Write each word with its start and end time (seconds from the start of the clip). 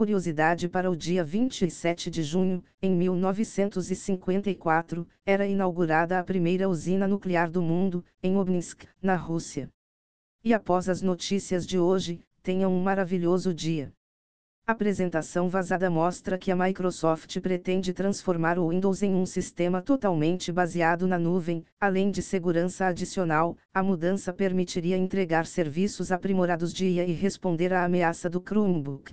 curiosidade 0.00 0.66
para 0.66 0.90
o 0.90 0.96
dia 0.96 1.22
27 1.22 2.10
de 2.10 2.22
junho, 2.22 2.64
em 2.80 2.96
1954, 2.96 5.06
era 5.26 5.46
inaugurada 5.46 6.18
a 6.18 6.24
primeira 6.24 6.70
usina 6.70 7.06
nuclear 7.06 7.50
do 7.50 7.60
mundo, 7.60 8.02
em 8.22 8.34
Obninsk, 8.34 8.84
na 9.02 9.14
Rússia. 9.14 9.68
E 10.42 10.54
após 10.54 10.88
as 10.88 11.02
notícias 11.02 11.66
de 11.66 11.78
hoje, 11.78 12.18
tenham 12.42 12.72
um 12.72 12.82
maravilhoso 12.82 13.52
dia. 13.52 13.92
A 14.66 14.72
apresentação 14.72 15.50
vazada 15.50 15.90
mostra 15.90 16.38
que 16.38 16.50
a 16.50 16.56
Microsoft 16.56 17.38
pretende 17.38 17.92
transformar 17.92 18.58
o 18.58 18.70
Windows 18.70 19.02
em 19.02 19.14
um 19.14 19.26
sistema 19.26 19.82
totalmente 19.82 20.50
baseado 20.50 21.06
na 21.06 21.18
nuvem, 21.18 21.62
além 21.78 22.10
de 22.10 22.22
segurança 22.22 22.86
adicional, 22.86 23.54
a 23.74 23.82
mudança 23.82 24.32
permitiria 24.32 24.96
entregar 24.96 25.44
serviços 25.44 26.10
aprimorados 26.10 26.72
de 26.72 26.86
IA 26.86 27.04
e 27.04 27.12
responder 27.12 27.74
à 27.74 27.84
ameaça 27.84 28.30
do 28.30 28.40
Chromebook. 28.40 29.12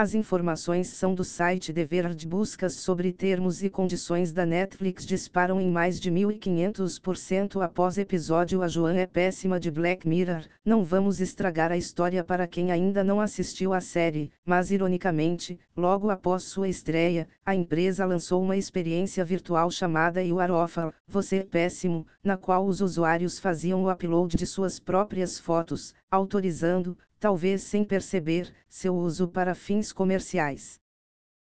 As 0.00 0.14
informações 0.14 0.86
são 0.86 1.12
do 1.12 1.24
site 1.24 1.72
The 1.72 1.84
Verge. 1.84 2.24
Buscas 2.24 2.74
sobre 2.74 3.12
termos 3.12 3.64
e 3.64 3.68
condições 3.68 4.30
da 4.30 4.46
Netflix 4.46 5.04
disparam 5.04 5.60
em 5.60 5.68
mais 5.68 5.98
de 5.98 6.08
1500% 6.08 7.60
após 7.60 7.98
episódio 7.98 8.62
A 8.62 8.68
Joan 8.68 8.94
é 8.94 9.08
péssima 9.08 9.58
de 9.58 9.72
Black 9.72 10.06
Mirror. 10.06 10.44
Não 10.64 10.84
vamos 10.84 11.20
estragar 11.20 11.72
a 11.72 11.76
história 11.76 12.22
para 12.22 12.46
quem 12.46 12.70
ainda 12.70 13.02
não 13.02 13.20
assistiu 13.20 13.72
à 13.72 13.80
série, 13.80 14.30
mas 14.46 14.70
ironicamente, 14.70 15.58
logo 15.76 16.10
após 16.10 16.44
sua 16.44 16.68
estreia, 16.68 17.26
a 17.44 17.52
empresa 17.52 18.04
lançou 18.04 18.40
uma 18.40 18.56
experiência 18.56 19.24
virtual 19.24 19.68
chamada 19.68 20.22
You 20.22 20.38
Are 20.38 20.52
Awful, 20.52 20.92
Você 21.08 21.38
é 21.38 21.42
Péssimo, 21.42 22.06
na 22.22 22.36
qual 22.36 22.64
os 22.64 22.80
usuários 22.80 23.40
faziam 23.40 23.82
o 23.82 23.90
upload 23.90 24.36
de 24.36 24.46
suas 24.46 24.78
próprias 24.78 25.40
fotos, 25.40 25.92
autorizando, 26.08 26.96
talvez 27.18 27.62
sem 27.62 27.84
perceber, 27.84 28.52
seu 28.68 28.94
uso 28.96 29.28
para 29.28 29.54
fins 29.54 29.92
comerciais. 29.92 30.80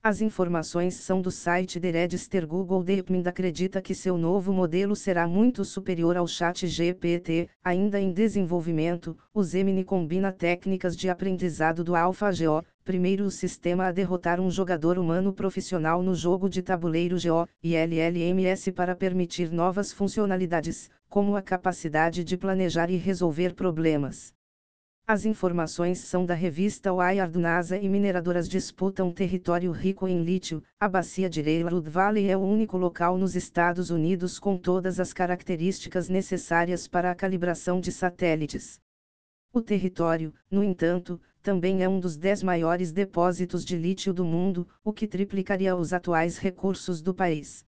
As 0.00 0.20
informações 0.20 0.94
são 0.94 1.20
do 1.20 1.30
site 1.30 1.80
The 1.80 1.90
Register 1.90 2.46
Google 2.46 2.84
DeepMind 2.84 3.26
acredita 3.26 3.82
que 3.82 3.96
seu 3.96 4.16
novo 4.16 4.52
modelo 4.52 4.94
será 4.94 5.26
muito 5.26 5.64
superior 5.64 6.16
ao 6.16 6.26
chat 6.26 6.68
GPT, 6.68 7.48
ainda 7.64 8.00
em 8.00 8.12
desenvolvimento, 8.12 9.18
o 9.34 9.42
Gemini 9.42 9.82
combina 9.82 10.30
técnicas 10.30 10.96
de 10.96 11.10
aprendizado 11.10 11.82
do 11.82 11.96
AlphaGo, 11.96 12.64
primeiro 12.84 13.28
sistema 13.28 13.86
a 13.86 13.92
derrotar 13.92 14.40
um 14.40 14.50
jogador 14.50 15.00
humano 15.00 15.32
profissional 15.32 16.00
no 16.00 16.14
jogo 16.14 16.48
de 16.48 16.62
tabuleiro 16.62 17.16
Go, 17.16 17.48
e 17.60 17.74
LLMS 17.74 18.70
para 18.70 18.94
permitir 18.94 19.50
novas 19.50 19.92
funcionalidades, 19.92 20.88
como 21.08 21.34
a 21.34 21.42
capacidade 21.42 22.22
de 22.22 22.36
planejar 22.36 22.88
e 22.88 22.96
resolver 22.96 23.52
problemas. 23.52 24.32
As 25.10 25.24
informações 25.24 26.00
são 26.00 26.26
da 26.26 26.34
revista 26.34 26.92
Wired 26.92 27.38
NASA 27.38 27.78
e 27.78 27.88
mineradoras 27.88 28.46
disputam 28.46 29.10
território 29.10 29.72
rico 29.72 30.06
em 30.06 30.22
lítio. 30.22 30.62
A 30.78 30.86
bacia 30.86 31.30
de 31.30 31.40
Railroad 31.40 31.88
Valley 31.88 32.28
é 32.28 32.36
o 32.36 32.42
único 32.42 32.76
local 32.76 33.16
nos 33.16 33.34
Estados 33.34 33.88
Unidos 33.88 34.38
com 34.38 34.58
todas 34.58 35.00
as 35.00 35.14
características 35.14 36.10
necessárias 36.10 36.86
para 36.86 37.10
a 37.10 37.14
calibração 37.14 37.80
de 37.80 37.90
satélites. 37.90 38.82
O 39.50 39.62
território, 39.62 40.34
no 40.50 40.62
entanto, 40.62 41.18
também 41.40 41.82
é 41.82 41.88
um 41.88 41.98
dos 41.98 42.14
dez 42.14 42.42
maiores 42.42 42.92
depósitos 42.92 43.64
de 43.64 43.78
lítio 43.78 44.12
do 44.12 44.26
mundo, 44.26 44.68
o 44.84 44.92
que 44.92 45.06
triplicaria 45.06 45.74
os 45.74 45.94
atuais 45.94 46.36
recursos 46.36 47.00
do 47.00 47.14
país. 47.14 47.64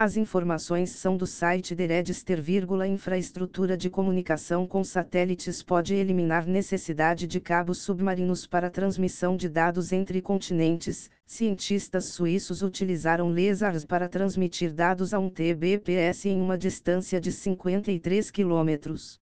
As 0.00 0.16
informações 0.16 0.90
são 0.90 1.16
do 1.16 1.26
site 1.26 1.74
The 1.74 1.86
Register, 1.86 2.40
infraestrutura 2.86 3.76
de 3.76 3.90
comunicação 3.90 4.64
com 4.64 4.84
satélites 4.84 5.60
pode 5.60 5.92
eliminar 5.92 6.46
necessidade 6.46 7.26
de 7.26 7.40
cabos 7.40 7.78
submarinos 7.78 8.46
para 8.46 8.70
transmissão 8.70 9.36
de 9.36 9.48
dados 9.48 9.92
entre 9.92 10.22
continentes. 10.22 11.10
Cientistas 11.26 12.04
suíços 12.04 12.62
utilizaram 12.62 13.28
lasers 13.28 13.84
para 13.84 14.08
transmitir 14.08 14.72
dados 14.72 15.12
a 15.12 15.18
um 15.18 15.28
TBPS 15.28 16.26
em 16.26 16.40
uma 16.40 16.56
distância 16.56 17.20
de 17.20 17.32
53 17.32 18.30
quilômetros. 18.30 19.18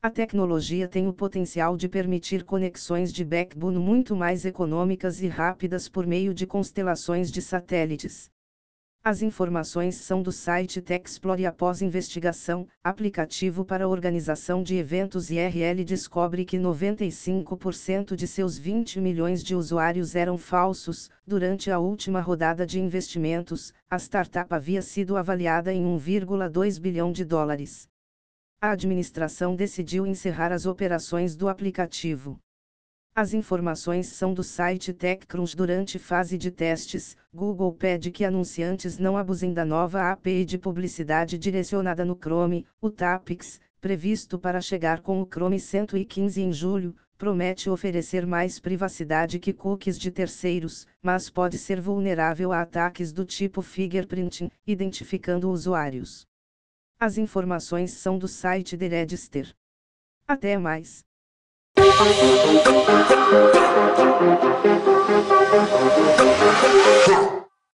A 0.00 0.08
tecnologia 0.08 0.88
tem 0.88 1.06
o 1.06 1.12
potencial 1.12 1.76
de 1.76 1.86
permitir 1.86 2.44
conexões 2.44 3.12
de 3.12 3.26
backbone 3.26 3.78
muito 3.78 4.16
mais 4.16 4.46
econômicas 4.46 5.20
e 5.20 5.28
rápidas 5.28 5.86
por 5.86 6.06
meio 6.06 6.32
de 6.32 6.46
constelações 6.46 7.30
de 7.30 7.42
satélites. 7.42 8.30
As 9.08 9.22
informações 9.22 9.94
são 9.94 10.22
do 10.22 10.30
site 10.30 10.82
Texplore 10.82 11.46
após 11.46 11.80
investigação, 11.80 12.68
aplicativo 12.84 13.64
para 13.64 13.88
organização 13.88 14.62
de 14.62 14.76
eventos 14.76 15.30
IRL 15.30 15.82
descobre 15.82 16.44
que 16.44 16.58
95% 16.58 18.14
de 18.14 18.26
seus 18.26 18.58
20 18.58 19.00
milhões 19.00 19.42
de 19.42 19.54
usuários 19.54 20.14
eram 20.14 20.36
falsos. 20.36 21.08
Durante 21.26 21.70
a 21.70 21.78
última 21.78 22.20
rodada 22.20 22.66
de 22.66 22.78
investimentos, 22.78 23.72
a 23.88 23.98
startup 23.98 24.52
havia 24.52 24.82
sido 24.82 25.16
avaliada 25.16 25.72
em 25.72 25.86
1,2 25.86 26.78
bilhão 26.78 27.10
de 27.10 27.24
dólares. 27.24 27.88
A 28.60 28.72
administração 28.72 29.56
decidiu 29.56 30.06
encerrar 30.06 30.52
as 30.52 30.66
operações 30.66 31.34
do 31.34 31.48
aplicativo. 31.48 32.38
As 33.20 33.34
informações 33.34 34.06
são 34.06 34.32
do 34.32 34.44
site 34.44 34.92
TechCrunch 34.92 35.56
durante 35.56 35.98
fase 35.98 36.38
de 36.38 36.52
testes. 36.52 37.16
Google 37.34 37.72
pede 37.72 38.12
que 38.12 38.24
anunciantes 38.24 38.96
não 38.96 39.16
abusem 39.16 39.52
da 39.52 39.64
nova 39.64 40.12
API 40.12 40.44
de 40.44 40.56
publicidade 40.56 41.36
direcionada 41.36 42.04
no 42.04 42.14
Chrome. 42.14 42.64
O 42.80 42.88
Tapix, 42.88 43.60
previsto 43.80 44.38
para 44.38 44.60
chegar 44.60 45.00
com 45.00 45.20
o 45.20 45.26
Chrome 45.26 45.58
115 45.58 46.40
em 46.40 46.52
julho, 46.52 46.94
promete 47.18 47.68
oferecer 47.68 48.24
mais 48.24 48.60
privacidade 48.60 49.40
que 49.40 49.52
cookies 49.52 49.98
de 49.98 50.12
terceiros, 50.12 50.86
mas 51.02 51.28
pode 51.28 51.58
ser 51.58 51.80
vulnerável 51.80 52.52
a 52.52 52.60
ataques 52.60 53.12
do 53.12 53.24
tipo 53.24 53.62
fingerprinting, 53.62 54.48
identificando 54.64 55.50
usuários. 55.50 56.24
As 57.00 57.18
informações 57.18 57.90
são 57.94 58.16
do 58.16 58.28
site 58.28 58.78
The 58.78 58.86
Register. 58.86 59.52
Até 60.28 60.56
mais. 60.56 61.07
Yeah. 67.08 67.37